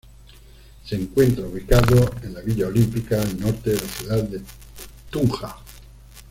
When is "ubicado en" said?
1.45-2.33